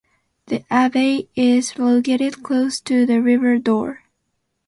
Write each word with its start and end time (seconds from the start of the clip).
The 0.47 0.65
abbey 0.71 1.29
is 1.35 1.77
located 1.77 2.41
close 2.41 2.79
to 2.79 3.05
the 3.05 3.21
River 3.21 3.59
Dore. 3.59 3.99